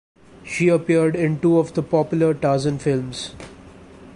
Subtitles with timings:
[0.43, 3.35] She appeared in two of the popular Tarzan films.